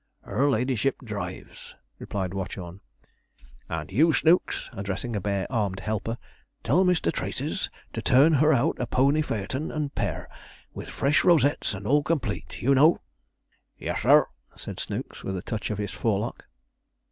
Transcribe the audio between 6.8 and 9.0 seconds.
Mr. Traces to turn her out a